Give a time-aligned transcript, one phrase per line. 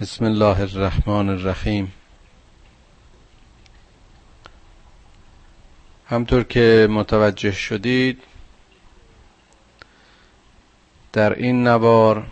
[0.00, 1.92] بسم الله الرحمن الرحیم.
[6.06, 8.22] همطور که متوجه شدید
[11.12, 12.26] در این نوار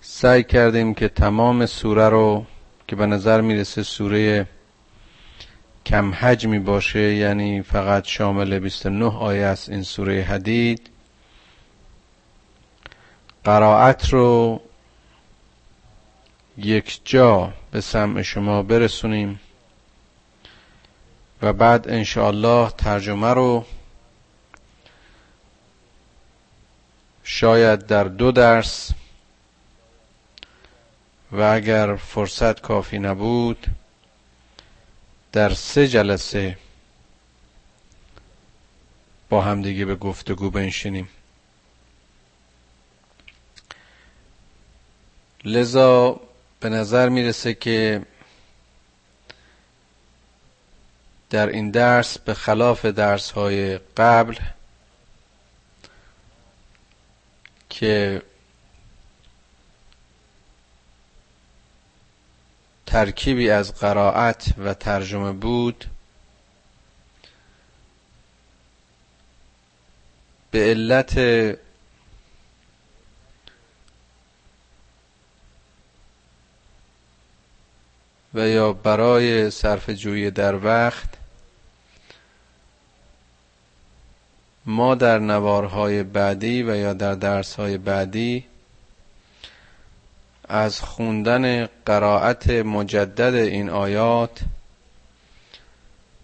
[0.00, 2.46] سعی کردیم که تمام سوره رو
[2.88, 4.46] که به نظر می‌رسه سوره
[5.86, 10.90] کم حجمی باشه یعنی فقط شامل 29 آیه است این سوره حدید
[13.46, 14.60] قرائت رو
[16.58, 19.40] یک جا به سمع شما برسونیم
[21.42, 23.64] و بعد انشاءالله ترجمه رو
[27.24, 28.90] شاید در دو درس
[31.32, 33.66] و اگر فرصت کافی نبود
[35.32, 36.58] در سه جلسه
[39.28, 41.08] با همدیگه به گفتگو بنشینیم.
[45.46, 46.20] لذا
[46.60, 48.02] به نظر می‌رسه که
[51.30, 54.36] در این درس به خلاف درس های قبل
[57.68, 58.22] که
[62.86, 65.84] ترکیبی از قرائت و ترجمه بود
[70.50, 71.18] به علت
[78.36, 81.08] و یا برای صرف جویی در وقت
[84.66, 88.44] ما در نوارهای بعدی و یا در درسهای بعدی
[90.48, 94.40] از خوندن قرائت مجدد این آیات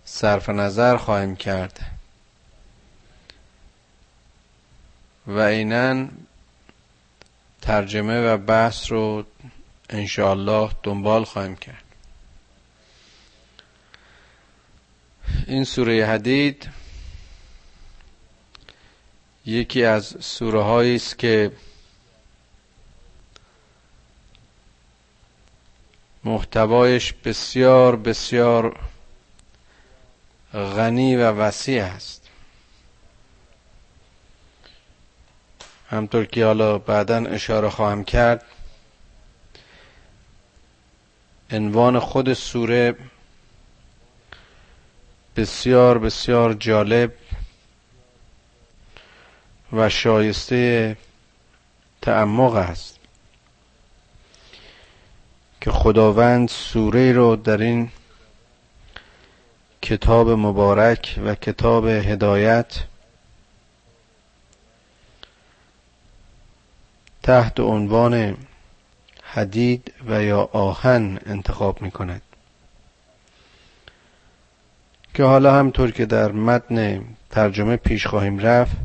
[0.05, 1.80] صرف نظر خواهیم کرد.
[5.27, 6.10] و اینن
[7.62, 9.24] ترجمه و بحث رو
[9.90, 11.81] انشاءالله دنبال خواهیم کرد.
[15.47, 16.68] این سوره حدید
[19.46, 21.52] یکی از سوره هایی است که
[26.24, 28.80] محتوایش بسیار بسیار
[30.52, 32.29] غنی و وسیع است.
[35.90, 38.45] همطور که حالا بعدا اشاره خواهم کرد
[41.51, 42.95] عنوان خود سوره
[45.36, 47.12] بسیار بسیار جالب
[49.72, 50.96] و شایسته
[52.02, 52.98] تعمق است
[55.60, 57.90] که خداوند سوره رو در این
[59.82, 62.78] کتاب مبارک و کتاب هدایت
[67.22, 68.36] تحت عنوان
[69.22, 72.22] حدید و یا آهن انتخاب می کند
[75.14, 78.77] که حالا همطور که در متن ترجمه پیش خواهیم رفت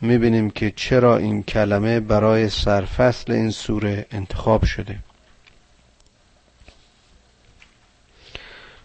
[0.00, 4.98] می‌بینیم که چرا این کلمه برای سرفصل این سوره انتخاب شده.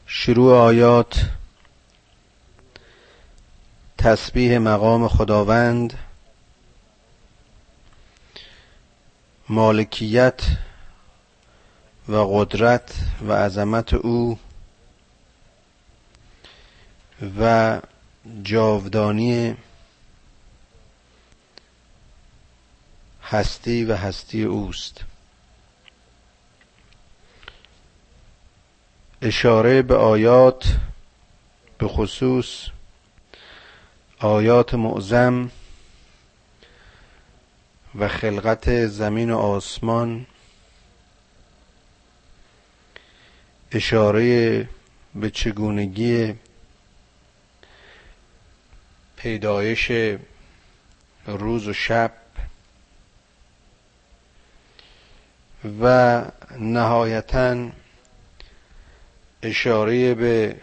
[0.08, 1.30] شروع آیات
[3.98, 5.94] تسبیح مقام خداوند
[9.50, 10.42] مالکیت
[12.10, 12.94] و قدرت
[13.28, 14.40] و عظمت او
[17.22, 17.82] و
[18.44, 19.58] جاودانی
[23.24, 25.04] هستی و هستی اوست.
[29.22, 30.76] اشاره به آیات
[31.78, 32.68] به خصوص
[34.20, 35.52] آیات معظم
[37.96, 40.26] و خلقت زمین و آسمان
[43.72, 44.70] اشاره
[45.16, 46.34] به چگونگی
[49.16, 49.92] پیدایش
[51.28, 52.12] روز و شب
[55.82, 56.22] و
[56.60, 57.70] نهایتا
[59.44, 60.56] اشاره به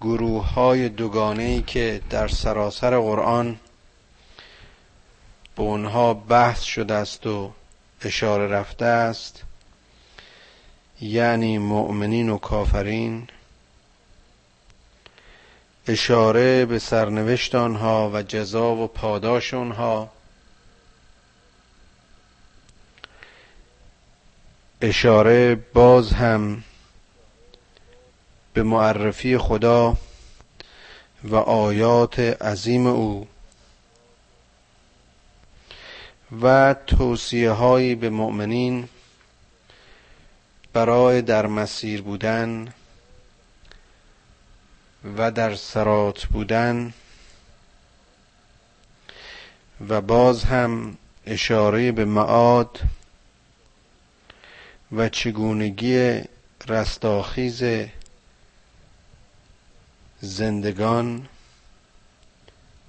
[0.00, 3.60] گروه های دوگانه که در سراسر قرآن
[5.56, 7.52] به اونها بحث شده است و
[8.02, 9.42] اشاره رفته است
[11.00, 13.28] یعنی مؤمنین و کافرین.
[15.88, 20.10] اشاره به سرنوشت آنها و جزا و پاداش آنها.
[24.80, 26.64] اشاره باز هم
[28.52, 29.96] به معرفی خدا
[31.24, 33.28] و آیات عظیم او
[36.42, 38.88] و توصیه هایی به مؤمنین
[40.72, 42.74] برای در مسیر بودن
[45.04, 46.92] و در سرات بودن
[49.88, 50.96] و باز هم
[51.26, 52.80] اشاره به معاد
[54.92, 56.20] و چگونگی
[56.68, 57.62] رستاخیز
[60.20, 61.28] زندگان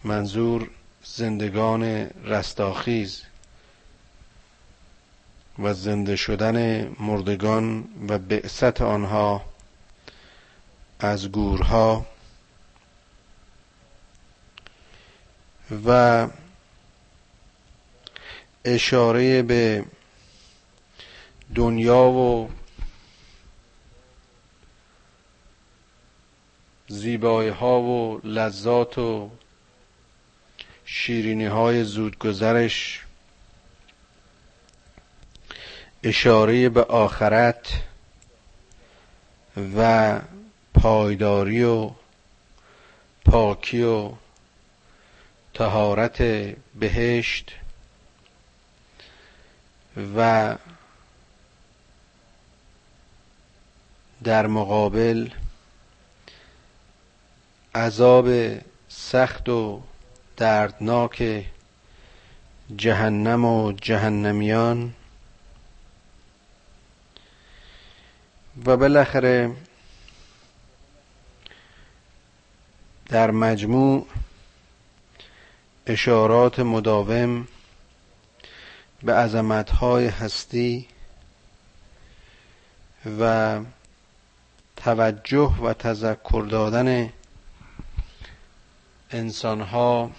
[0.03, 0.69] منظور
[1.03, 1.83] زندگان
[2.23, 3.21] رستاخیز
[5.59, 9.49] و زنده شدن مردگان و بعثت آنها
[11.00, 12.06] از گورها
[15.86, 16.28] و
[18.66, 19.86] اشاره به
[21.56, 22.50] دنیا و
[26.88, 29.30] زیبایی ها و لذات و
[30.86, 33.06] شیرینی های زودگذرش
[36.04, 37.81] اشاره به آخرت
[39.78, 40.19] و
[40.81, 41.92] پایداری و
[43.26, 44.12] پاکی و
[45.54, 46.22] تهارت
[46.80, 47.52] بهشت
[50.16, 50.56] و
[54.24, 55.30] در مقابل
[57.76, 58.30] عذاب
[58.90, 59.81] سخت و
[60.38, 61.46] دردناک
[62.78, 64.94] جهنم و جهنمیان.
[68.66, 69.56] و بالاخره
[73.09, 74.07] در مجموع
[75.85, 77.47] اشارات مداوم
[79.03, 80.88] به عظمتهای هستی
[83.19, 83.59] و
[84.75, 87.13] توجه و تذکر دادن
[89.11, 90.11] انسانها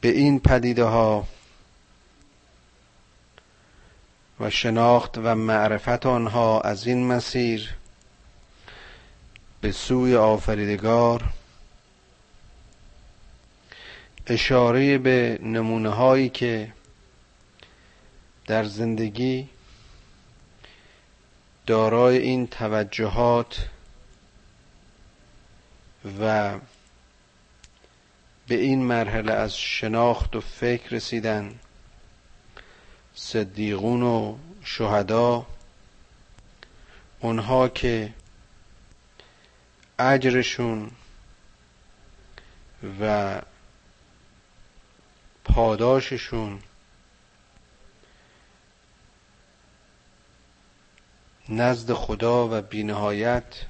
[0.00, 1.26] به این پدیده ها
[4.40, 7.74] و شناخت و معرفت آنها از این مسیر
[9.66, 11.24] به سوی آفریدگار.
[14.26, 16.72] اشاره به نمونه هایی که
[18.46, 19.48] در زندگی
[21.66, 23.68] دارای این توجهات
[26.20, 26.54] و
[28.48, 31.58] به این مرحله از شناخت و فکر رسیدن
[33.14, 35.46] صدیقون و شهدا
[37.20, 38.12] اونها که
[39.98, 40.90] اجرشون
[43.00, 43.42] و
[45.44, 46.60] پاداششون
[51.48, 53.66] نزد خدا و بینهایت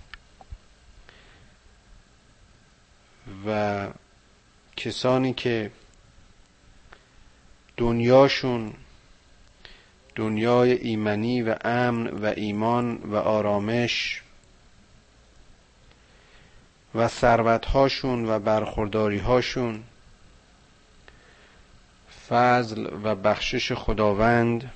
[3.46, 3.88] و
[4.76, 5.70] کسانی که
[7.76, 8.75] دنیاشون
[10.14, 14.23] دنیای ایمنی و امن و ایمان و آرامش
[16.96, 19.84] و ثروتهاشون و برخورداریهاشون.
[22.28, 24.70] فضل و بخشش خداوند.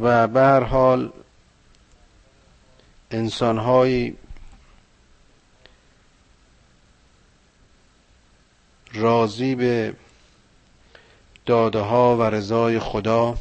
[0.00, 1.12] و به هر حال
[3.10, 4.16] انسانهایی
[8.94, 9.94] راضی به
[11.46, 13.38] داده ها و رضای خدا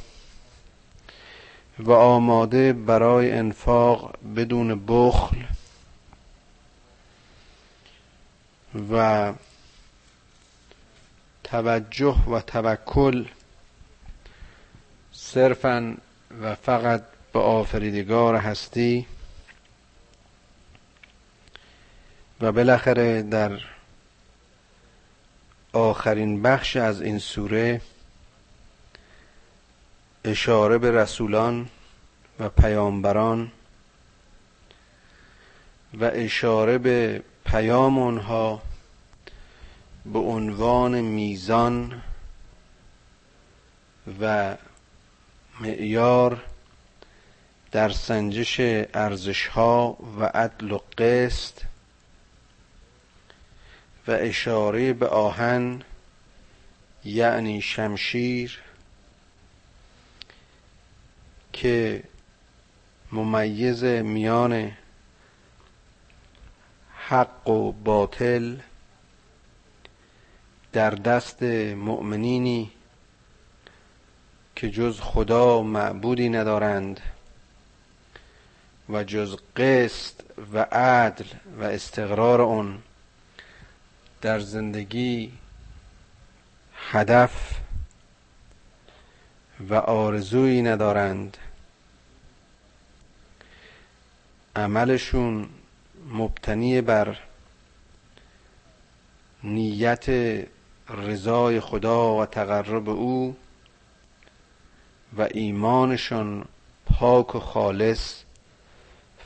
[1.79, 5.37] و آماده برای انفاق بدون بخل
[8.91, 9.33] و
[11.43, 13.25] توجه و توکل
[15.11, 15.97] صرفا
[16.41, 17.03] و فقط
[17.33, 19.05] به آفریدگار هستی
[22.41, 23.59] و بالاخره در
[25.73, 27.81] آخرین بخش از این سوره
[30.25, 31.69] اشاره به رسولان
[32.39, 33.51] و پیامبران
[35.93, 38.61] و اشاره به پیام آنها
[40.05, 42.01] به عنوان میزان
[44.21, 44.55] و
[45.59, 46.43] معیار
[47.71, 48.55] در سنجش
[48.93, 51.61] ارزش ها و عدل و قسط
[54.07, 55.81] و اشاره به آهن
[57.03, 58.64] یعنی شمشیر
[61.55, 62.03] که
[63.11, 64.71] ممیز میان
[66.95, 68.55] حق و باطل
[70.73, 71.43] در دست
[71.73, 72.71] مؤمنینی
[74.55, 76.99] که جز خدا معبودی ندارند
[78.89, 80.13] و جز قسط
[80.53, 81.25] و عدل
[81.59, 82.83] و استقرار آن
[84.21, 85.31] در زندگی
[86.91, 87.59] هدف
[89.69, 91.37] و آرزویی ندارند.
[94.55, 95.49] عملشون
[96.13, 97.17] مبتنی بر
[99.43, 100.05] نیت
[100.89, 103.35] رضای خدا و تقرب او
[105.17, 106.45] و ایمانشان
[106.85, 108.23] پاک و خالص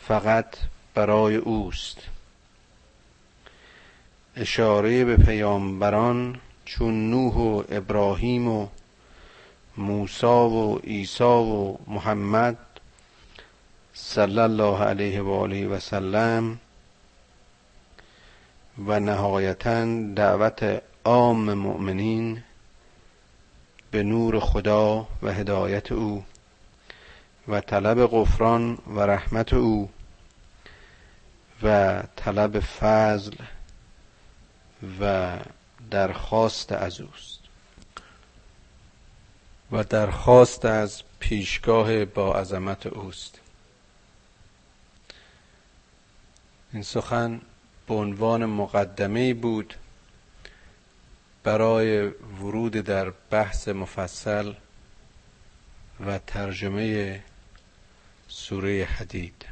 [0.07, 0.55] فقط
[0.93, 1.97] برای اوست.
[4.35, 8.67] اشاره به پیامبران چون نوح و ابراهیم و
[9.77, 12.57] موسی و عیسی و محمد
[14.01, 16.59] صلی الله علیه و آله و سلم
[18.85, 22.43] و نهایتا دعوت عام مؤمنین
[23.91, 26.23] به نور خدا و هدایت او
[27.47, 29.89] و طلب غفران و رحمت او
[31.63, 33.35] و طلب فضل
[34.99, 35.37] و
[35.91, 37.39] درخواست از اوست.
[39.71, 43.39] و درخواست از پیشگاه با عظمت اوست.
[46.73, 47.41] این سخن
[47.87, 49.73] به عنوان مقدمه بود
[51.43, 54.53] برای ورود در بحث مفصل
[56.05, 57.19] و ترجمه
[58.27, 59.45] سوره حدید.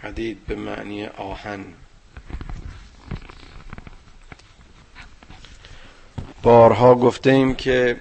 [0.00, 1.64] حدید به معنی آهن.
[6.42, 7.98] بارها گفته ایم که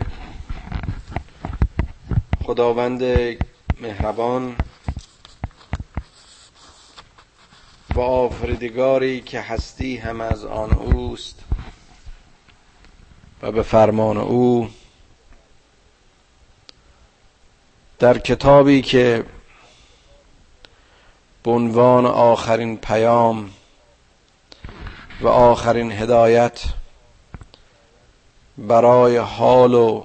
[2.43, 3.03] خداوند
[3.81, 4.55] مهربان
[7.95, 11.39] و آفریدگاری که هستی هم از آن اوست
[13.41, 14.69] و به فرمان او
[17.99, 19.25] در کتابی که
[21.43, 23.49] به عنوان آخرین پیام
[25.21, 26.63] و آخرین هدایت
[28.57, 30.03] برای حال و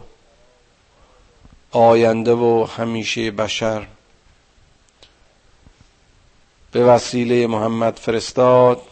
[1.71, 3.87] آینده و همیشه بشر
[6.73, 8.83] به وسیله محمد فرستاد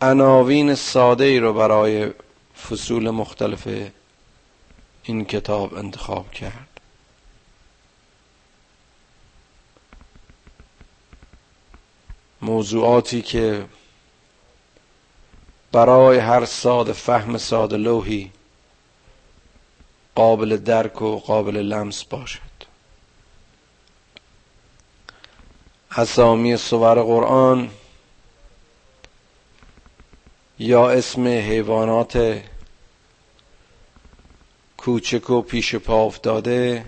[0.00, 2.10] عناوین ساده ای رو برای
[2.68, 3.68] فصول مختلف
[5.02, 6.68] این کتاب انتخاب کرد.
[12.42, 13.64] موضوعاتی که
[15.72, 18.32] برای هر ساده فهم ساده لوحی
[20.14, 22.51] قابل درک و قابل لمس باشد.
[25.96, 27.70] اسامی سور قرآن
[30.58, 32.42] یا اسم حیوانات
[34.76, 36.84] کوچک و پیش پا افتاده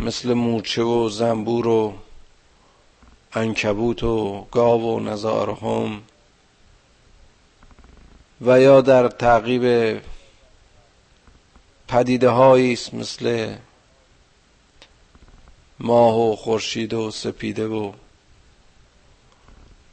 [0.00, 1.94] مثل مورچه و زنبور و
[3.32, 6.02] انکبوت و گاو و نزارهم
[8.40, 10.00] و یا در تعقیب
[11.88, 13.54] پدیده است مثل
[15.80, 17.92] ماه و خورشید و سپیده و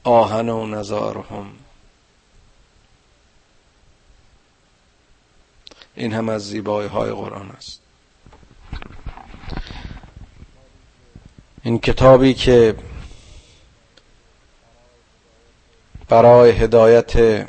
[0.03, 1.51] آهن و نزارهم
[5.95, 7.81] این هم از زیبایی های قرآن است.
[11.63, 12.75] این کتابی که
[16.09, 17.45] برای هدایت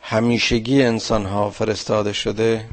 [0.00, 2.68] همیشگی انسان ها فرستاده شده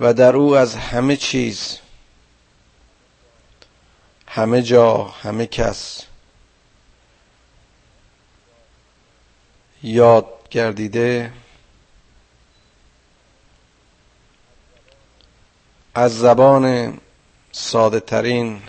[0.00, 1.78] و در او از همه چیز
[4.26, 6.02] همه جا همه کس
[9.82, 11.32] یاد گردیده
[15.94, 16.98] از زبان
[17.52, 18.62] ساده ترین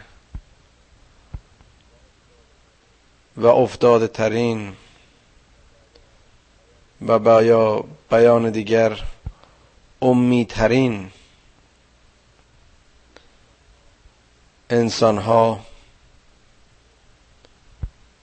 [3.38, 4.76] و افتاده ترین
[7.08, 9.04] و با بیان دیگر
[10.02, 11.12] امیترین
[14.70, 15.66] انسان ها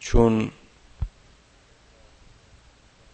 [0.01, 0.53] چون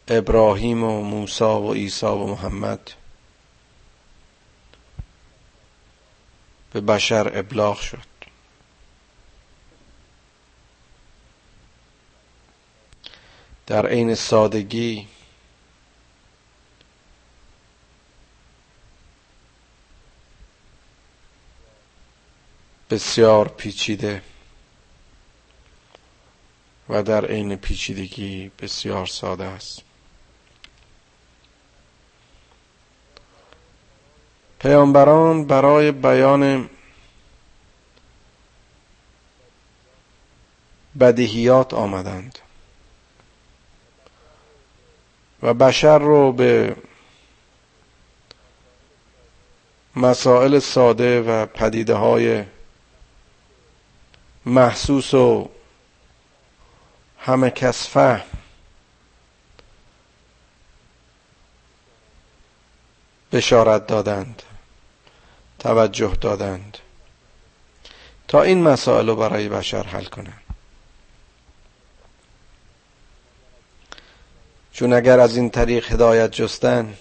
[0.09, 2.91] ابراهیم و موسی و عیسی و محمد
[6.73, 8.13] به بشر ابلاغ شد.
[13.67, 15.09] در عین سادگی
[22.93, 24.23] بسیار پیچیده
[26.89, 29.83] و در عین پیچیدگی بسیار ساده است.
[34.59, 36.71] پیامبران برای بیان
[41.01, 42.39] بدیهیات آمدند
[45.43, 46.77] و بشر رو به
[49.97, 52.45] مسائل ساده و پدیده های
[54.47, 55.49] محسوس و
[57.19, 58.23] همه کس فهم.
[63.33, 64.43] بشارت دادند
[65.59, 66.79] توجه دادند
[68.29, 70.43] تا این مسائل رو برای بشر حل کنند
[74.73, 76.95] چون اگر از این طریق هدایت جستن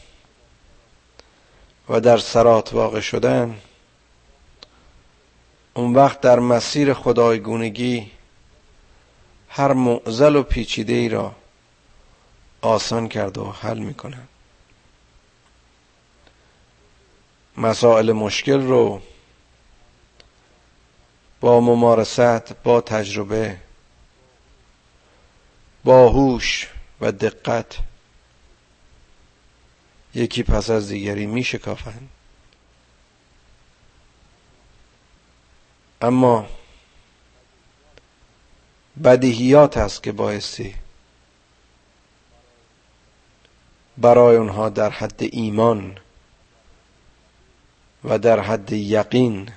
[1.89, 3.60] و در سرات واقع شدن
[5.74, 8.12] اون وقت در مسیر خدایگونگی
[9.50, 11.36] هر معزل و پیچیده ای را
[12.62, 14.28] آسان کرد و حل می‌کنن
[17.58, 19.01] مسائل مشکل رو
[21.42, 23.58] با ممارست با تجربه
[25.84, 26.70] با هوش
[27.01, 27.78] و دقت
[30.16, 32.10] یکی پس از دیگری می شکافند
[36.01, 36.48] اما
[39.03, 40.75] بدیهیات است که بایستی
[43.98, 45.98] برای اونها در حد ایمان
[48.03, 49.51] و در حد یقین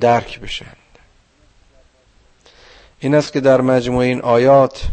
[0.00, 0.76] درک بشند
[3.00, 4.88] این است که در مجموع این آیات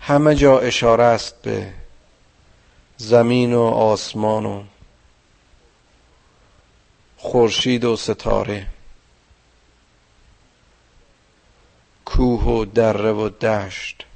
[0.00, 1.72] همه جا اشاره است به
[3.00, 4.64] زمین و آسمان و
[7.16, 8.66] خورشید و ستاره.
[12.04, 14.06] کوه و دره و دشت.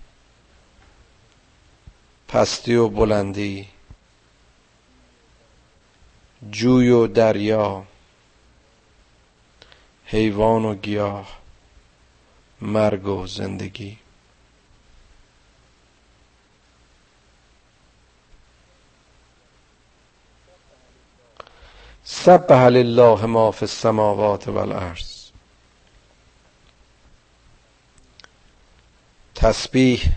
[2.28, 3.68] پستی و بلندی.
[6.50, 7.84] جوی و دریا.
[10.06, 11.38] حیوان و گیاه.
[12.60, 14.01] مرگ و زندگی.
[22.04, 25.30] سبح لله ما فی السماوات والارض
[29.34, 30.12] تسبیح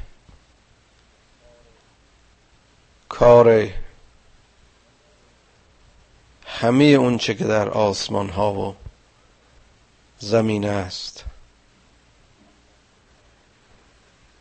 [3.09, 3.69] کار
[6.45, 8.75] همه اونچه که در آسمان ها و
[10.19, 11.25] زمین است.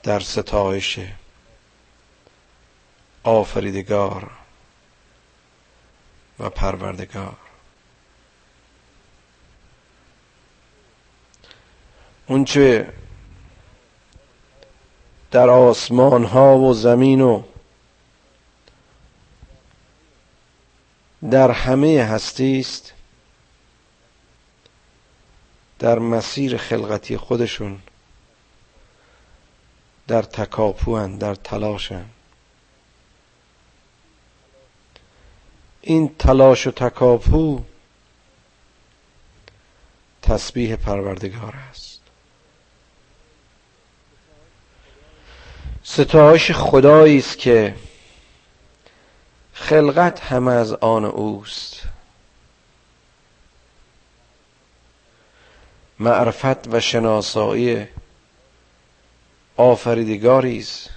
[0.02, 0.98] در ستایش
[3.22, 4.30] آفریدگار.
[6.38, 7.36] و پروردگار.
[12.26, 12.92] اونچه
[15.30, 17.42] در آسمان ها و زمین و
[21.30, 22.92] در همه هستی است
[25.78, 27.78] در مسیر خلقتی خودشون
[30.06, 32.04] در تکاپوان در تلاشن.
[35.86, 37.60] این تلاش و تکاپو
[40.22, 42.00] تسبیح پروردگار است.
[45.82, 47.74] ستایش خدایی است که
[49.52, 51.82] خلقت همه از آن اوست.
[55.98, 57.86] معرفت و شناسایی
[59.56, 60.90] آفریدگاری است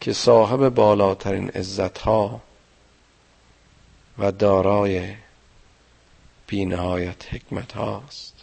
[0.00, 2.40] که صاحب بالاترین عزت ها
[4.18, 5.14] و دارای
[6.46, 8.34] بینهایت حکمت هاست.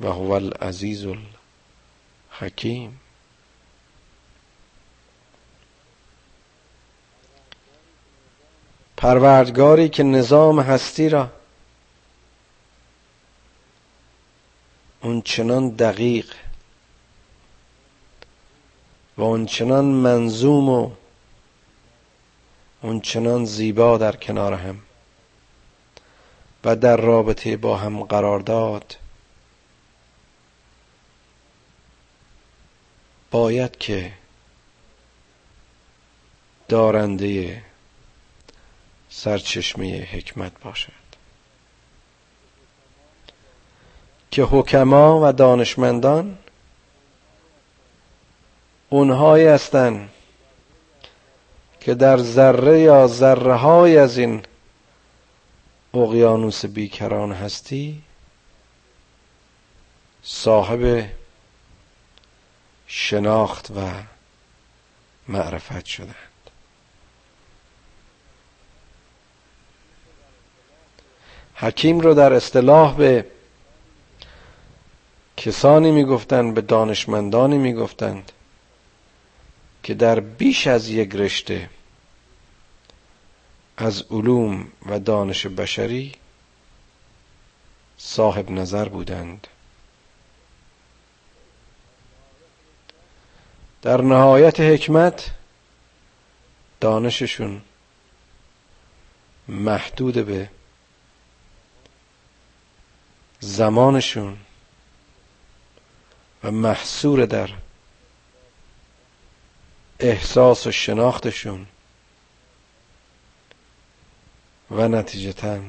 [0.00, 1.06] و هو العزیز
[2.40, 3.00] الحکیم.
[8.96, 11.30] پروردگاری که نظام هستی را
[15.00, 16.34] اون چنان دقیق
[19.16, 20.90] و اون چنان منظوم و
[22.82, 24.80] اون چنان زیبا در کنار هم
[26.64, 28.96] و در رابطه با هم قرار داد.
[33.30, 34.12] باید که
[36.68, 37.62] دارنده
[39.10, 40.92] سرچشمه حکمت باشد.
[44.30, 46.38] که حکما و دانشمندان
[48.88, 50.10] اونهایی هستند
[51.88, 54.42] که در ذره یا ذره های از این
[55.94, 58.02] اقیانوس بیکران هستی
[60.22, 61.04] صاحب
[62.86, 63.90] شناخت و
[65.28, 66.14] معرفت شدند.
[71.54, 73.26] حکیم رو در اصطلاح به
[75.36, 78.32] کسانی می‌گفتند به دانشمندانی می‌گفتند
[79.82, 81.70] که در بیش از یک رشته
[83.80, 86.12] از علوم و دانش بشری
[87.98, 89.46] صاحب نظر بودند.
[93.82, 95.30] در نهایت حکمت
[96.80, 97.60] دانششون
[99.48, 100.50] محدود به
[103.40, 104.36] زمانشون
[106.44, 107.50] و محصور در
[110.00, 111.66] احساس و شناختشون
[114.70, 115.60] و نتیجتا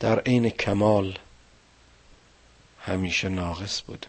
[0.00, 1.18] در عین کمال
[2.80, 4.06] همیشه ناقص بود.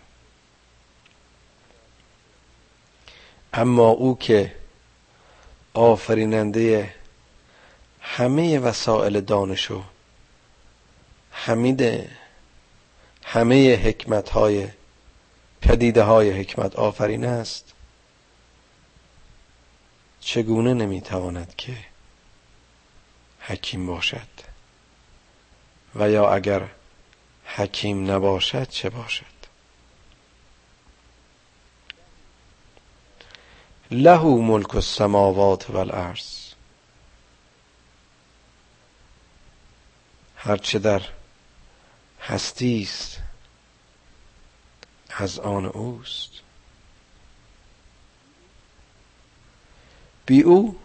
[3.53, 4.55] اما او که
[5.73, 6.93] آفریننده
[8.01, 9.83] همه وسایل دانش و
[11.31, 12.09] حمید
[13.23, 14.67] همه حکمت های
[15.61, 17.73] پدیده های حکمت آفرین است
[20.19, 21.77] چگونه نمی‌تواند که
[23.47, 24.27] حکیم باشد.
[25.95, 26.69] و یا اگر
[27.45, 29.25] حکیم نباشد چه باشد؟
[33.91, 36.47] له ملک السماوات والارض
[40.38, 41.01] هرچه در
[42.21, 43.19] هستی است
[45.10, 46.31] از آن اوست.
[50.25, 50.79] بی او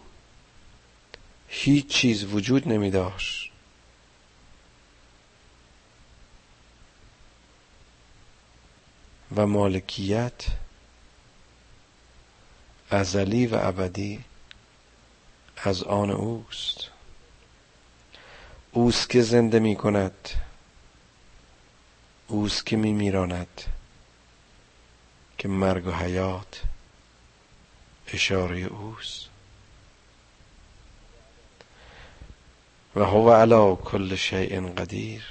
[1.55, 3.51] هیچ چیز وجود نمی داشت.
[9.35, 10.45] و مالکیت
[12.89, 14.23] ازلی و ابدی
[15.57, 16.89] از آن اوست.
[18.71, 20.29] اوست که زنده می کند.
[22.27, 23.61] اوست که می میراند.
[25.37, 26.61] که مرگ و حیات
[28.07, 29.32] اشاره اوست.
[32.95, 35.23] و هو علا کل شیء قدیر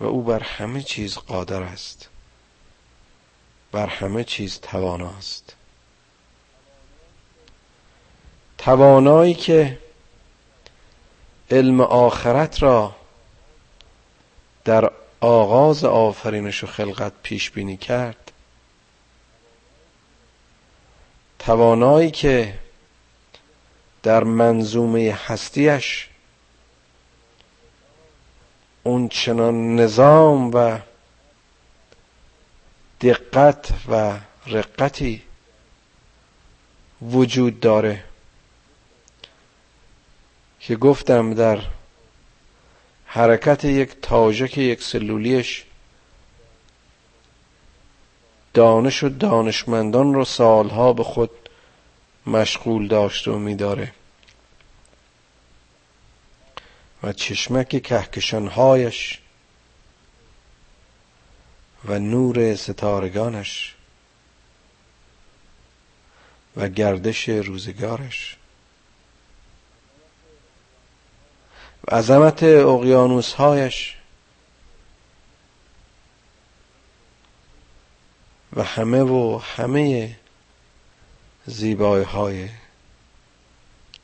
[0.00, 2.08] و او بر همه چیز قادر است.
[3.72, 5.56] بر همه چیز تواناست.
[8.58, 9.78] توانایی که
[11.50, 12.96] علم آخرت را
[14.64, 18.32] در آغاز آفرینش و خلقت پیش بینی کرد.
[21.38, 22.58] توانایی که
[24.02, 26.08] در منظومه هستیش.
[28.82, 30.78] اون چنان نظام و
[33.00, 35.22] دقت و رقتی
[37.02, 38.04] وجود داره
[40.60, 41.62] که گفتم در
[43.06, 45.64] حرکت یک تاژک یک سلولیش
[48.54, 51.30] دانش و دانشمندان رو سالها به خود
[52.26, 53.92] مشغول داشته و میداره.
[57.02, 59.18] و چشمک کهکشانهایش
[61.84, 63.74] و نور ستارگانش
[66.56, 68.36] و گردش روزگارش.
[71.84, 73.96] و عظمت اقیانوسهایش
[78.52, 80.16] و همه و همه
[81.50, 82.48] زیبایی های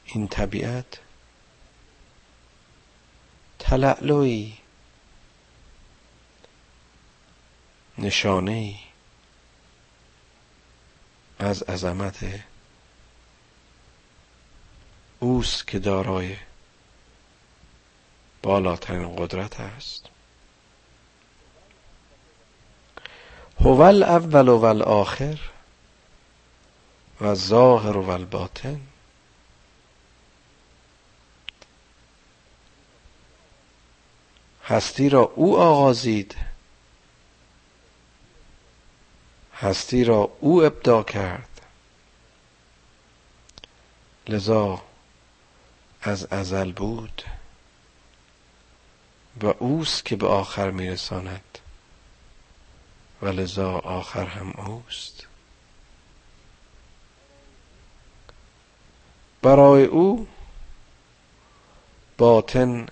[0.05, 0.87] این طبیعت.
[3.59, 4.53] تلعلوی
[7.99, 8.75] نشانه
[11.39, 12.25] از عظمت
[15.21, 16.37] اوست که دارای
[18.43, 20.07] بالاترین قدرت است.
[23.61, 25.56] هو الاول و الاخر
[27.21, 28.81] و ظاهر و الباطن.
[34.65, 36.37] هستی را او آغازید.
[39.55, 41.49] هستی را او ابدا کرد.
[44.29, 44.83] لذا
[46.03, 47.23] از ازل بود
[49.43, 51.59] و اوست که به آخر میرساند
[53.23, 55.27] و لذا آخر هم اوست.
[59.47, 60.27] برای او
[62.19, 62.87] باطن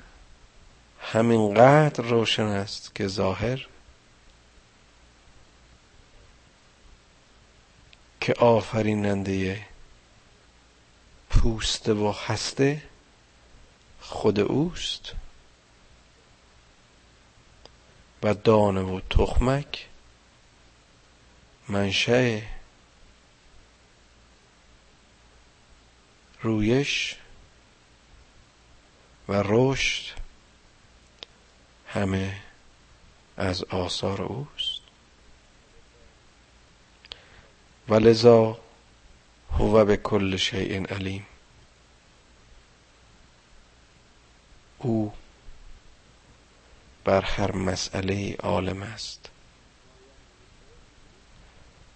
[1.01, 3.67] همینقدر روشن است که ظاهر
[8.21, 9.67] که آفریننده
[11.31, 12.83] پوسته و هسته
[14.01, 15.12] خود اوست
[18.23, 19.87] و دانه و تخمک
[21.69, 22.43] منشه
[26.44, 27.16] رویش
[29.28, 30.04] و رشد
[31.87, 32.37] همه
[33.37, 34.80] از آثار اوست.
[37.88, 38.59] و لذا
[39.50, 41.26] هو به کل شیء علیم.
[44.78, 45.12] او
[47.04, 49.30] بر هر مسئله عالم است.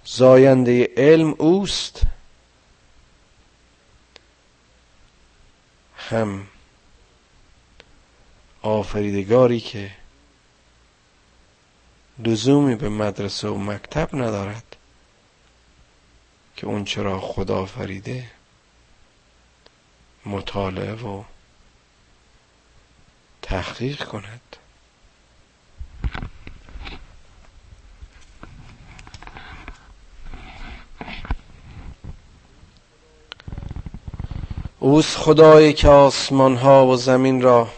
[0.04, 2.02] زاینده علم اوست.
[6.10, 6.46] هم
[8.62, 9.90] آفریدگاری که
[12.18, 14.76] لزومی به مدرسه و مکتب ندارد
[16.56, 18.30] که اون چرا خدا فریده
[20.26, 21.24] مطالعه و
[23.42, 24.56] تحقیق کند.
[34.80, 37.70] اوست خدایی که آسمان ها و زمین را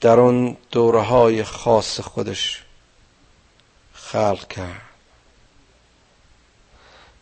[0.00, 2.62] در آن دوره های خاص خودش
[3.92, 4.82] خلق کرد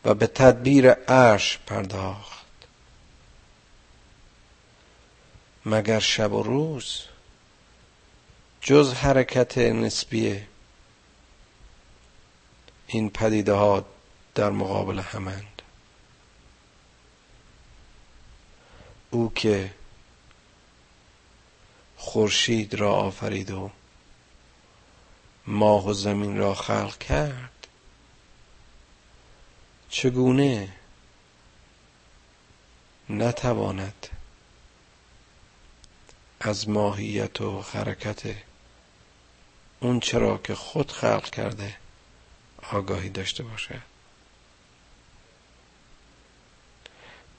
[0.04, 2.40] و به تدبیر عرش پرداخت.
[5.66, 7.02] مگر شب و روز
[8.60, 10.42] جز حرکت نسبی
[12.86, 13.84] این پدیده ها
[14.34, 15.49] در مقابل همند
[19.10, 19.74] او که
[21.96, 23.70] خورشید را آفرید و
[25.46, 27.66] ماه و زمین را خلق کرد
[29.88, 30.72] چگونه
[33.10, 34.08] نتواند
[36.40, 38.22] از ماهیت و حرکت
[39.80, 41.76] اون چرا که خود خلق کرده
[42.72, 43.89] آگاهی داشته باشد؟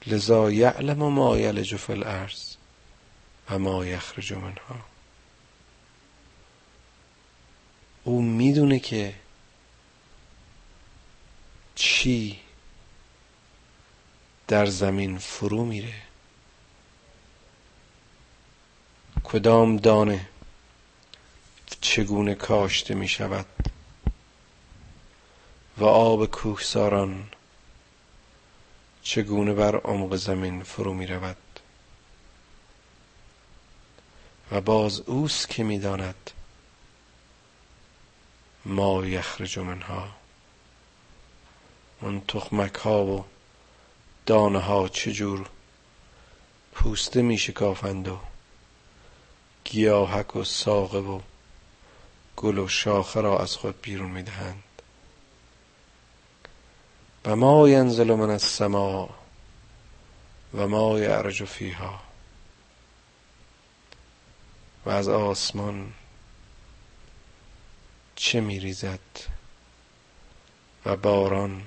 [0.06, 2.56] لذا یعلم ما یلج فی الارض
[3.50, 4.76] و ما یخرج منها.
[8.04, 9.14] او می‌دونه که
[11.74, 12.38] چی
[14.48, 15.94] در زمین فرو میره.
[19.24, 20.28] کدام دانه
[21.80, 23.46] چگونه کاشته می شود
[25.78, 27.28] و آب کوهساران
[29.02, 31.36] چگونه بر عمق زمین فرو می رود؟
[34.52, 36.30] و باز اوست که می‌داند
[38.64, 40.08] ما یخرج منها.
[42.00, 43.24] اون تخمک ها و
[44.26, 45.48] دانه ها چجور
[46.72, 48.20] پوسته می شکافند و
[49.64, 51.20] گیاهک و ساقه و
[52.36, 54.62] گل و شاخه را از خود بیرون می دهند.
[57.24, 59.08] و ما ینزل من السماء
[60.54, 62.00] و ما یعرج فیها.
[64.86, 65.92] و از آسمان
[68.16, 69.00] چه میریزد
[70.86, 71.62] و باران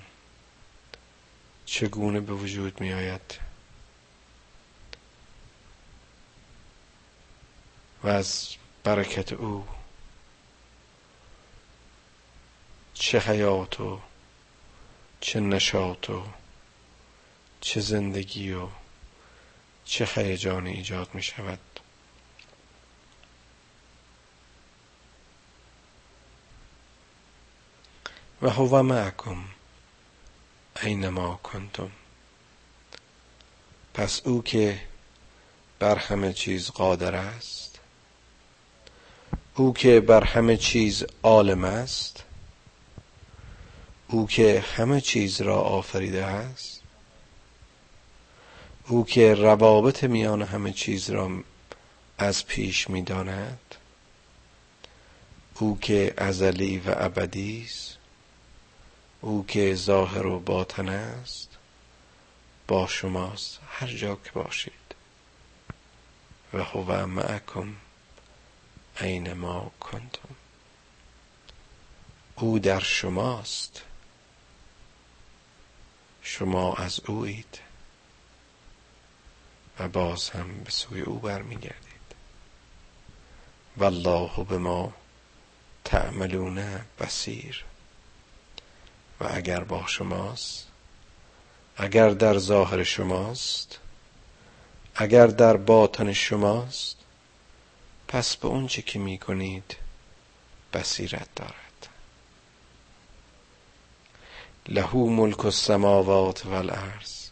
[1.65, 3.39] چگونه به وجود می آید
[8.03, 8.49] و از
[8.83, 9.67] برکت او
[12.93, 13.99] چه حیات و
[15.25, 16.23] چه نشاط و
[17.61, 18.67] چه زندگی و
[19.85, 21.59] چه هیجانی ایجاد می شود.
[28.41, 29.43] و هو معکم
[30.83, 31.91] اینما کنتم.
[33.93, 34.81] پس او که
[35.79, 37.79] بر همه چیز قادر است
[39.55, 42.23] او که بر همه چیز عالم است
[44.07, 46.81] او که همه چیز را آفریده است
[48.87, 51.31] او که روابط میان همه چیز را
[52.17, 53.75] از پیش می‌داند
[55.59, 57.97] او که ازلی و ابدی است
[59.21, 61.49] او که ظاهر و باطن است
[62.67, 64.73] با شماست هر جا که باشید.
[66.53, 67.75] و هو معکم
[69.01, 70.35] اینما کنتم.
[72.35, 73.81] او در شماست.
[76.39, 77.59] شما از اویید
[79.79, 82.15] و باز هم به سوی او برمیگردید.
[83.77, 84.93] والله به ما
[85.83, 87.65] تعملون بسیر
[89.19, 90.67] و اگر با شماست
[91.77, 93.79] اگر در ظاهر شماست
[94.95, 96.97] اگر در باطن شماست
[98.07, 99.75] پس به اونچه که می کنید
[100.73, 101.64] بصیرت دارد.
[104.69, 107.29] لهو ملک السماوات والارض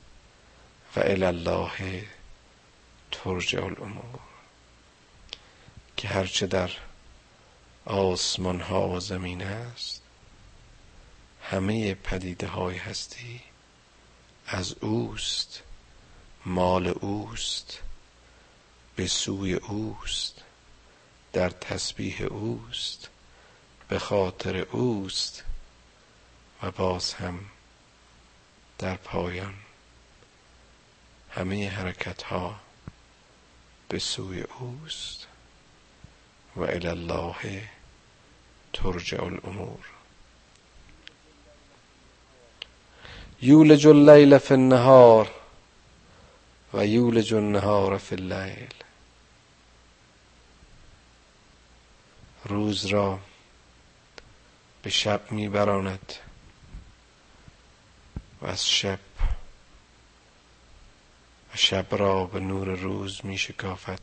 [0.96, 2.04] و الله
[3.12, 4.20] ترجع الامور.
[5.98, 6.72] که هرچه در
[7.86, 10.02] آسمان ها و زمین است
[11.44, 13.42] همه پدیده های هستی
[14.48, 15.62] از اوست
[16.46, 17.80] مال اوست
[18.96, 20.42] به سوی اوست
[21.34, 23.10] در تسبیح اوست
[23.88, 25.44] به خاطر اوست.
[26.64, 27.40] و باز هم
[28.80, 29.54] در پایان.
[31.30, 32.60] همه حرکت ها
[33.90, 35.28] به سوی اوست
[36.56, 37.70] و الله
[38.74, 39.86] ترجع الامور.
[43.42, 45.32] یولج اللیل فی النهار
[46.74, 48.74] و یولج النهار فی اللیل.
[52.46, 53.20] روز را
[54.82, 56.14] به شب میبراند.
[58.44, 59.00] و از شب
[61.54, 64.00] و شب را به نور روز می شکافد.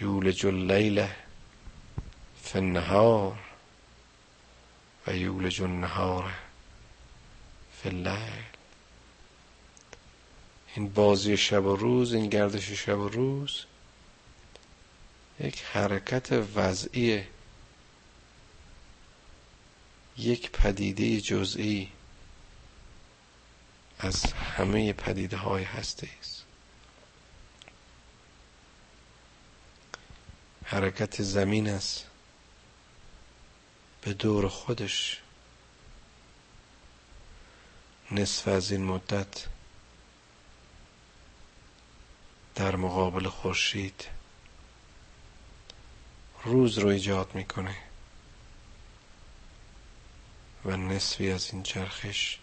[0.00, 1.06] یولج اللیل
[2.42, 3.38] فی النهار
[5.06, 6.32] و یولج النهار
[7.82, 8.44] فی اللیل.
[10.76, 13.64] این بازی شب و روز این گردش شب و روز
[15.40, 17.24] یک حرکت وضعی
[20.18, 21.92] یک پدیده جزئی
[23.98, 26.38] از همه پدیده های هسته است
[30.70, 32.06] حرکت زمین است.
[34.00, 35.20] به دور خودش.
[38.10, 39.46] نصف از این مدت.
[42.54, 44.04] در مقابل خورشید.
[46.44, 47.87] روز رو ایجاد می‌کنه.
[50.64, 52.38] و نصفی از این چرخش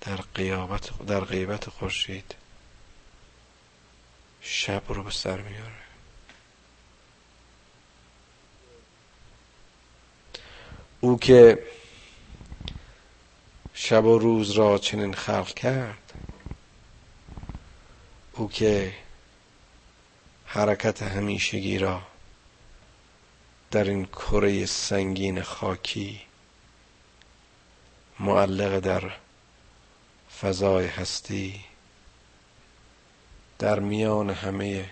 [0.00, 2.34] در قیابت در غیبت خورشید
[4.40, 5.72] شب رو به سر میاره
[11.00, 11.62] او که
[13.74, 16.12] شب و روز را چنین خلق کرد
[18.32, 18.94] او که
[20.46, 22.02] حرکت همیشگی را
[23.70, 26.20] در این کره سنگین خاکی
[28.20, 29.12] معلق در
[30.40, 31.64] فضای هستی
[33.58, 34.90] در میان همه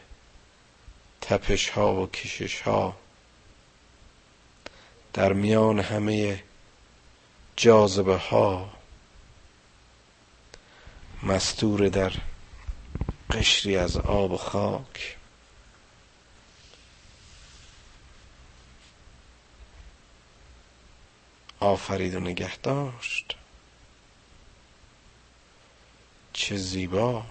[1.20, 2.96] تپش ها و کشش ها
[5.12, 6.42] در میان همه
[7.56, 8.72] جاذبه ها
[11.22, 12.12] مستور در
[13.30, 15.16] قشری از آب و خاک.
[21.64, 23.36] آفرید و نگه داشت.
[26.32, 27.26] چه زیبا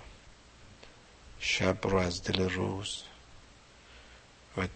[1.40, 3.04] شب رو از دل روز
[4.58, 4.68] و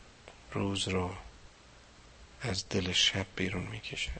[0.51, 1.09] روز رو
[2.41, 4.11] از دل شب بیرون می‌کشد.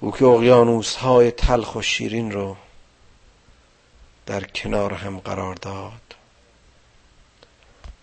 [0.00, 2.56] او که اقیانوس های تلخ و شیرین رو
[4.26, 6.14] در کنار هم قرار داد.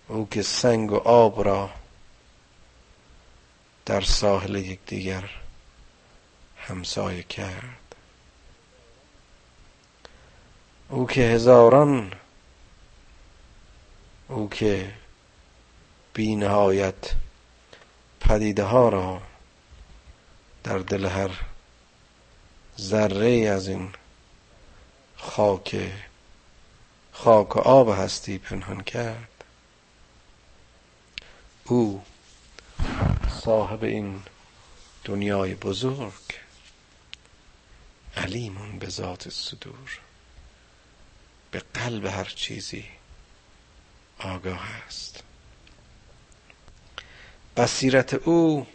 [0.08, 1.81] او که سنگ و آب را
[3.86, 5.30] در ساحل یکدیگر
[6.58, 7.96] همسایه کرد.
[10.89, 12.13] او که هزاران
[14.28, 14.94] او که
[16.13, 17.13] بی نهایت
[18.20, 19.22] پدیده ها را
[20.63, 21.32] در دل هر
[22.80, 23.89] ذره از این
[25.17, 25.91] خاک
[27.12, 29.44] خاک و آب هستی پنهان کرد.
[31.65, 32.04] او
[33.44, 34.23] صاحب این
[35.04, 36.13] دنیای بزرگ
[38.17, 40.00] علیمون به ذات صدور.
[41.52, 42.86] به قلب هر چیزی
[44.19, 45.23] آگاه است.
[47.58, 48.67] بصیرت او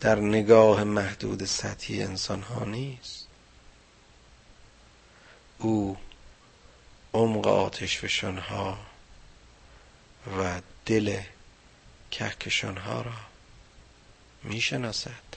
[0.00, 3.26] در نگاه محدود سطحی انسان ها نیست.
[5.58, 5.96] او
[7.14, 8.78] عمق آتش ها
[10.38, 11.20] و دل
[12.10, 13.12] کهکشان ها را
[14.42, 15.30] می‌شناسد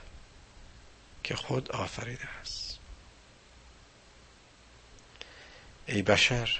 [1.24, 2.80] که خود آفریده است.
[5.86, 6.60] ای بشر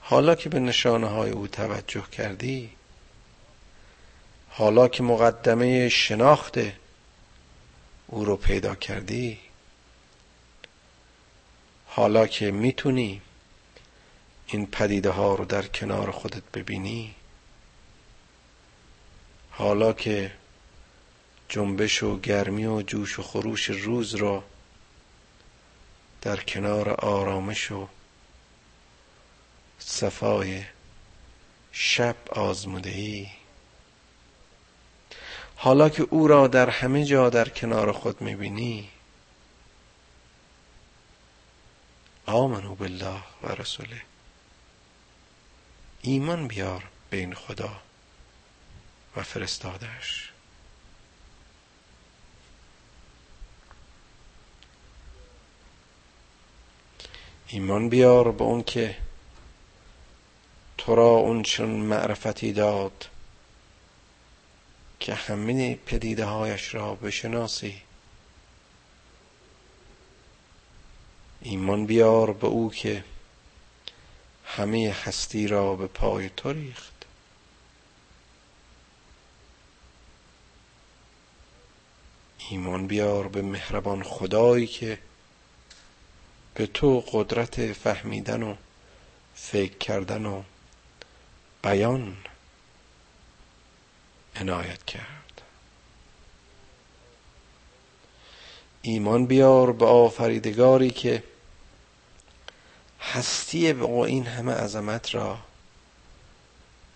[0.00, 2.70] حالا که به نشانه های او توجه کردی
[4.50, 6.58] حالا که مقدمه شناخت
[8.06, 9.38] او رو پیدا کردی
[11.86, 13.22] حالا که می‌تونی
[14.46, 17.14] این پدیده ها رو در کنار خودت ببینی
[19.58, 20.32] حالا که
[21.48, 24.44] جنبش و گرمی و جوش و خروش روز را
[26.22, 27.88] در کنار آرامش و
[29.78, 30.64] صفای
[31.72, 33.28] شب آزموده ای
[35.56, 38.88] حالا که او را در همه جا در کنار خود می‌بینی
[42.26, 44.02] آمنو بالله و رسوله.
[46.02, 47.85] ایمان بیار بین خدا.
[49.16, 50.32] و فرستادش.
[57.48, 58.96] ایمان بیار به اون که
[60.78, 63.08] تو را اون چون معرفتی داد
[65.00, 67.82] که همه پدیده هایش را بشناسی.
[71.40, 73.04] ایمان بیار به او که
[74.44, 76.95] همه هستی را به پای تو ریخت.
[82.50, 84.98] ایمان بیار به مهربان خدایی که
[86.54, 88.54] به تو قدرت فهمیدن و
[89.34, 90.42] فکر کردن و
[91.62, 92.16] بیان
[94.36, 95.42] عنایت کرد.
[98.82, 101.22] ایمان بیار به آفریدگاری که
[103.00, 105.38] هستی با این همه عظمت را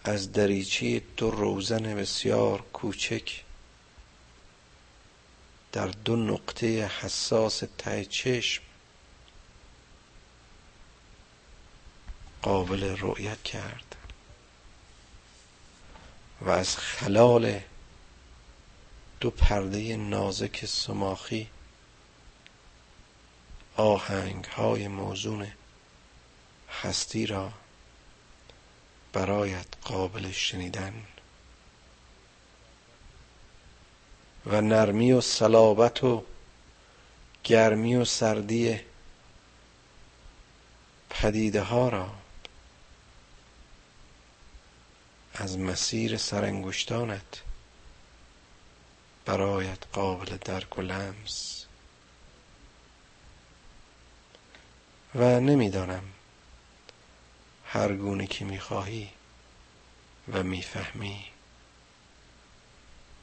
[0.05, 3.43] از دریچه دو روزن بسیار کوچک
[5.73, 8.63] در دو نقطه حساس ته چشم
[12.43, 13.97] قابل رؤیت کرد
[16.41, 17.61] و از خلال
[19.21, 21.51] دو پرده نازک سماخی
[23.77, 25.53] آهنگ های موزون
[26.83, 27.53] هستی را
[29.13, 31.07] برایت قابل شنیدن
[34.47, 36.25] و نرمی و صلابت و
[37.45, 38.81] گرمی و سردی
[41.11, 42.11] پدیده ها را
[45.35, 47.43] از مسیر سرانگشتانت
[49.25, 51.65] برایت قابل درک و لمس.
[55.15, 56.03] و نمی‌دانم
[57.65, 59.11] هر گونه که می‌خواهی
[60.33, 61.25] و می‌فهمی.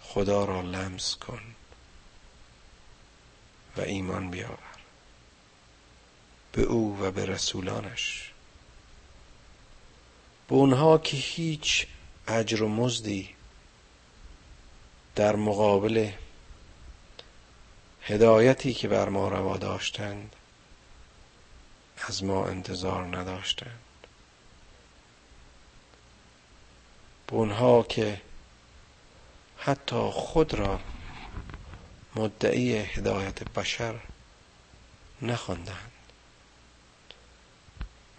[0.09, 1.41] خدا را لمس کن
[3.77, 4.57] و ایمان بیاور
[6.51, 8.31] به او و به رسولانش.
[10.47, 11.87] به اونها که هیچ
[12.27, 13.35] اجر و مزدی
[15.15, 16.11] در مقابل
[18.01, 20.35] هدایتی که بر ما روا داشتند
[21.97, 23.79] از ما انتظار نداشتند.
[27.27, 28.21] به اونها که
[29.59, 30.79] حتی خود را
[32.15, 33.99] مدعی هدایت بشر
[35.21, 35.91] نخواندند.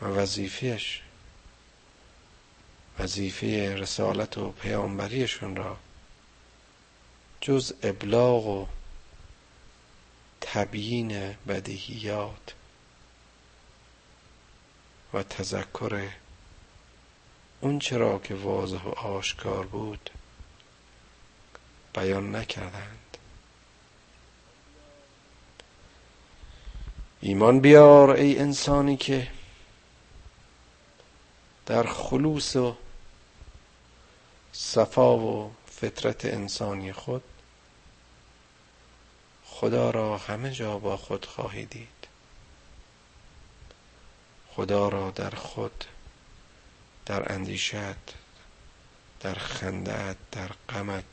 [0.03, 1.03] و وظیفهش
[2.99, 5.77] وظیفه رسالت و پیامبریشون را
[7.41, 8.67] جز ابلاغ و
[10.41, 12.55] تبیین بدیهیات
[15.15, 16.09] و تذکر
[17.61, 20.11] اون چرا که واضح و آشکار بود
[21.95, 23.17] بیان نکردند.
[27.21, 29.31] ایمان بیار ای انسانی که
[31.67, 32.77] در خلوص و
[34.53, 37.23] صفا و فطرت انسانی خود
[39.45, 41.89] خدا را همه جا با خود خواهی دید.
[44.51, 45.85] خدا را در خود
[47.07, 47.75] در اندیشت
[49.21, 51.05] در خندت در غمت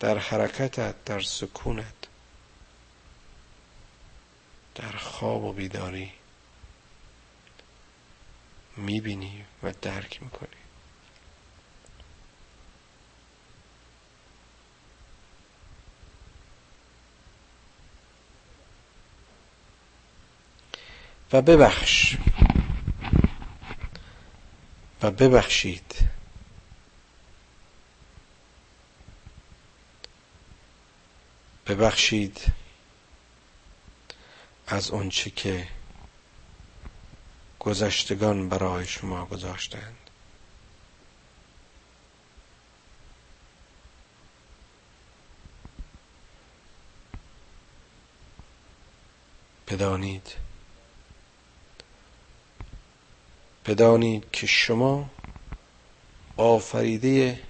[0.00, 1.94] در حرکتت در سکونت
[4.74, 6.12] در خواب و بیداری
[8.76, 10.48] می‌بینی و درک می‌کنی.
[21.32, 22.16] و ببخش.
[25.02, 26.09] و ببخشید.
[31.70, 32.40] ببخشید
[34.66, 35.68] از آنچه که
[37.58, 39.96] گذشتگان برای شما گذاشتند.
[49.68, 50.34] بدانید.
[53.66, 55.10] بدانید که شما
[56.36, 57.40] آفریده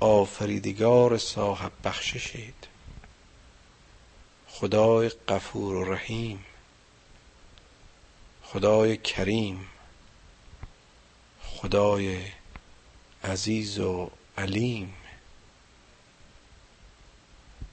[0.00, 2.69] آفریدگار صاحب بخششید.
[4.60, 6.44] خدای غفور و رحیم
[8.42, 9.68] خدای کریم
[11.42, 12.32] خدای
[13.24, 14.94] عزیز و علیم.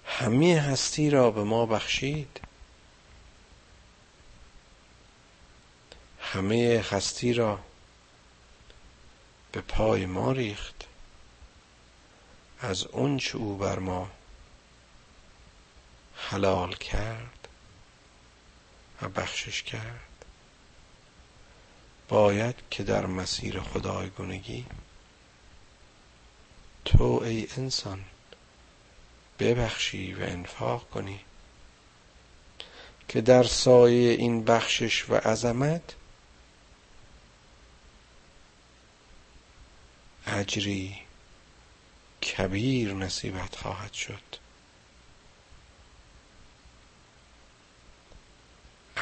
[0.06, 2.42] همه هستی را به ما بخشید.
[6.22, 7.60] همه هستی را
[9.52, 10.88] به پای ما ریخت.
[12.60, 14.17] از اون چه او بر ما
[16.30, 17.48] حلال کرد
[19.02, 20.26] و بخشش کرد.
[22.08, 24.66] باید که در مسیر خدایگونگی
[26.86, 28.04] تو ای انسان
[29.40, 31.20] ببخشی و انفاق کنی
[33.08, 35.96] که در سایه این بخشش و عظمت
[40.28, 40.96] اجری
[42.24, 44.47] کبیر نصیبت خواهد شد.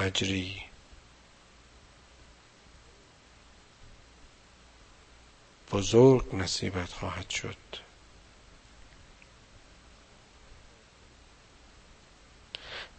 [0.01, 0.61] اجری.
[5.71, 7.57] بزرگ نصیبت خواهد شد.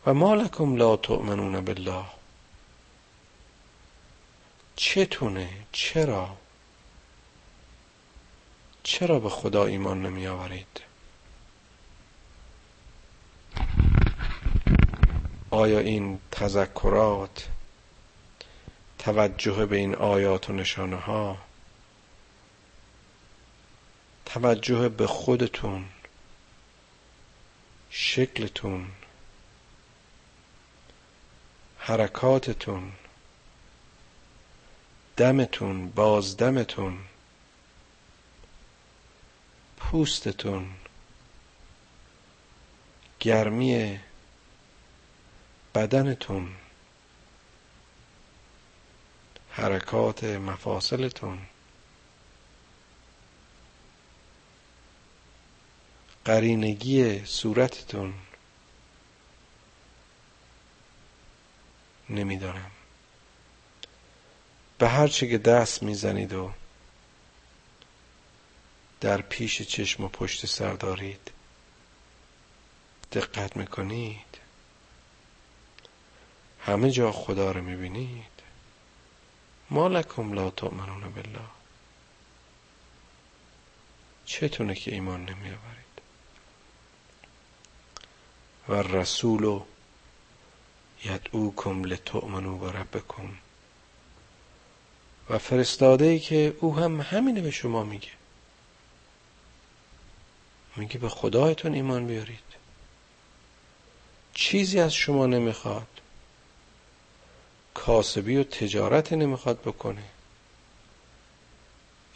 [0.07, 2.05] و مالکم لا تؤمنون بالله.
[4.77, 6.37] چتونه؟ چرا؟
[8.83, 10.86] چرا به خدا ایمان نمی آورید
[15.57, 17.49] آیا این تذکرات
[18.99, 21.39] توجه به این آیات و نشانه ها
[24.25, 25.85] توجه به خودتون
[27.91, 28.91] شکلتون
[31.79, 32.93] حرکاتتون
[35.17, 36.99] دمتون بازدمتون
[39.77, 40.71] پوستتون
[43.21, 44.01] گرمی
[45.77, 46.57] بدنتون
[49.51, 51.39] حرکات مفاصلتون
[56.25, 58.15] قرینگی صورتتون
[62.11, 62.71] نمی‌دانم.
[64.79, 66.53] به هر چه که دست می‌زنید و
[69.01, 71.31] در پیش چشم و پشت سر دارید
[73.13, 74.46] دقت می‌کنید.
[76.67, 78.37] همه جا خدا رو می‌بینید.
[79.71, 81.41] ما لکم لا تؤمنون بالله.
[84.25, 85.87] چتونه که ایمان نمیآورید
[88.69, 89.61] و رسول
[91.05, 93.29] یدعوکم لتؤمنوا بربکم
[95.31, 98.09] و فرستاده ای که او هم همینه به شما میگه.
[100.77, 102.39] میگه به خدایتون ایمان بیارید.
[104.35, 105.96] چیزی از شما نمی‌خواد.
[107.87, 110.03] کاسبی و تجارت نمی‌خواد بکنه.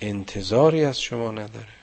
[0.01, 1.75] انتظاری از شما نداره.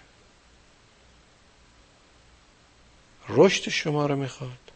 [3.30, 4.72] رشد شما رو می‌خواد.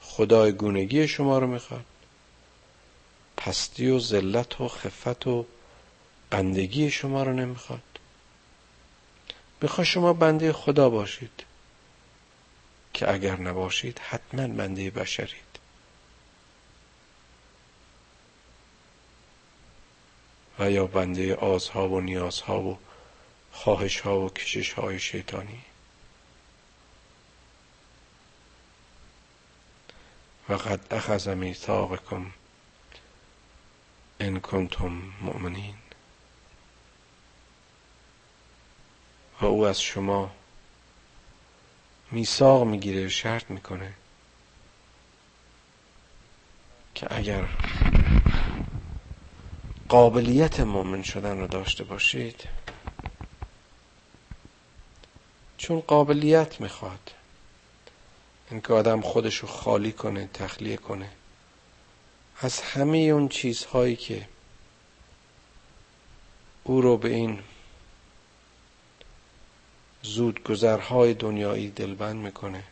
[0.00, 1.84] خدای گونگی شما رو می‌خواد.
[3.36, 5.46] پستی و ذلت و خفت و
[6.30, 7.98] بندگی شما رو نمی‌خواد.
[9.62, 11.44] می‌خواد شما بنده خدا باشید.
[12.94, 15.49] که اگر نباشید حتما بنده بشرید
[20.60, 22.78] و یا بنده آزها و نیازها و
[23.52, 25.64] خواهشها و کششهای شیطانی.
[30.48, 32.32] و قد اخذ میثاقکم
[34.20, 35.74] ان کنتم مؤمنین.
[39.40, 40.30] و او از شما
[42.10, 43.94] میثاق می‌گیره شرط می‌کنه
[46.94, 47.48] که اگر
[49.90, 52.48] قابلیت مؤمن شدن رو داشته باشید.
[55.58, 57.10] چون قابلیت می‌خواد.
[58.50, 61.10] اینکه آدم خودشو خالی کنه تخلیه کنه.
[62.40, 64.28] از همه اون چیزهایی که
[66.64, 67.38] او رو به این
[70.02, 72.64] زود گذرهای دنیایی دلبند می‌کنه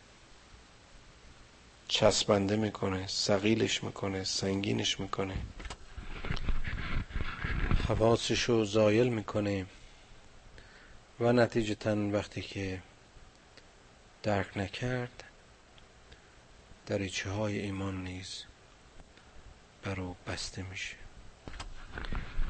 [1.89, 5.35] چسبنده می‌کنه سقیلش می‌کنه سنگینش می‌کنه.
[7.89, 9.66] حواسش رو زایل می‌کنه.
[11.20, 12.82] و نتیجتا وقتی که
[14.22, 15.24] درک نکرد
[16.86, 18.45] دریچه های ایمان نیز
[19.84, 20.97] برو بسته میشه.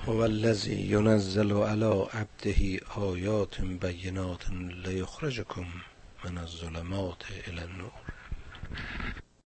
[0.07, 4.51] هو الذی ینزل علی عبده آیات بینات
[4.85, 5.67] لیخرجکم
[6.25, 7.93] من الظلمات الى النور.